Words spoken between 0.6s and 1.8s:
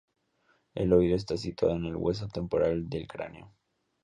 El oído está situado